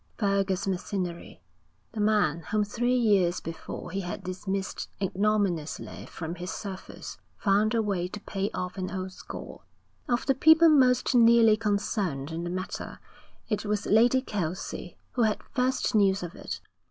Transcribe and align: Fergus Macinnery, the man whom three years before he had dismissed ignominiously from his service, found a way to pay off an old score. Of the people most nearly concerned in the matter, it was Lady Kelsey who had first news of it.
Fergus 0.17 0.65
Macinnery, 0.65 1.41
the 1.91 1.99
man 1.99 2.39
whom 2.49 2.63
three 2.63 2.95
years 2.97 3.39
before 3.39 3.91
he 3.91 4.01
had 4.01 4.23
dismissed 4.23 4.89
ignominiously 4.99 6.07
from 6.07 6.33
his 6.33 6.49
service, 6.49 7.19
found 7.37 7.75
a 7.75 7.83
way 7.83 8.07
to 8.07 8.19
pay 8.21 8.49
off 8.49 8.79
an 8.79 8.89
old 8.89 9.11
score. 9.13 9.61
Of 10.09 10.25
the 10.25 10.33
people 10.33 10.69
most 10.69 11.13
nearly 11.13 11.55
concerned 11.55 12.31
in 12.31 12.43
the 12.43 12.49
matter, 12.49 12.97
it 13.47 13.63
was 13.63 13.85
Lady 13.85 14.23
Kelsey 14.23 14.97
who 15.11 15.21
had 15.21 15.43
first 15.53 15.93
news 15.93 16.23
of 16.23 16.33
it. 16.33 16.61